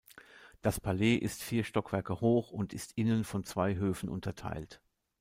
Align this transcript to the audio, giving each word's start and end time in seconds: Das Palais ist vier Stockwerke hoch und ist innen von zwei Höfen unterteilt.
Das 0.63 0.79
Palais 0.79 1.13
ist 1.19 1.43
vier 1.43 1.63
Stockwerke 1.63 2.21
hoch 2.21 2.49
und 2.49 2.73
ist 2.73 2.93
innen 2.97 3.23
von 3.23 3.43
zwei 3.43 3.75
Höfen 3.75 4.09
unterteilt. 4.09 4.81